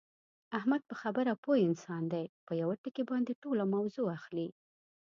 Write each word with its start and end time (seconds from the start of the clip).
احمد 0.57 0.81
په 0.89 0.95
خبره 1.01 1.31
پوه 1.43 1.55
انسان 1.67 2.03
دی، 2.13 2.25
په 2.45 2.51
یوه 2.61 2.75
ټکي 2.83 3.03
باندې 3.11 3.39
ټوله 3.43 3.63
موضع 3.75 4.03
اخلي. 4.17 4.47